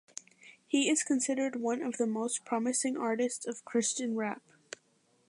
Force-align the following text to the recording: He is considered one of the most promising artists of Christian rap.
He 0.65 0.89
is 0.89 1.03
considered 1.03 1.57
one 1.61 1.83
of 1.83 1.97
the 1.97 2.07
most 2.07 2.43
promising 2.43 2.97
artists 2.97 3.45
of 3.45 3.63
Christian 3.65 4.15
rap. 4.15 4.41